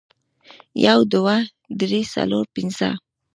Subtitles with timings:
[0.85, 1.35] یو، دوه،
[1.79, 2.89] درې، څلور، پنځه